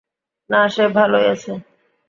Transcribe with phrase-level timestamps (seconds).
[0.49, 1.51] না, সে ভালোই আছে।